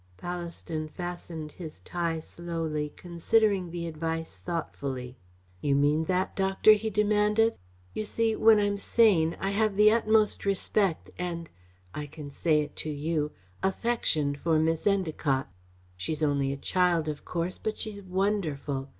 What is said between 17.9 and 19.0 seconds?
wonderful.